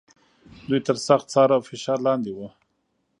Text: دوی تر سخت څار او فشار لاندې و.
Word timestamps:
دوی 0.67 0.79
تر 0.87 0.95
سخت 1.07 1.25
څار 1.33 1.49
او 1.55 1.61
فشار 1.69 1.99
لاندې 2.07 2.31
و. 2.33 2.39